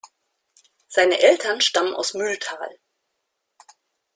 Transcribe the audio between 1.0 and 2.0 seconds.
Eltern stammen